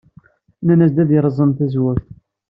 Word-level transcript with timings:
Nnan-as 0.61 0.95
ad 1.01 1.09
yerẓem 1.13 1.51
tazewwut. 1.57 2.05